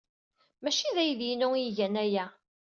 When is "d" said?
0.95-0.97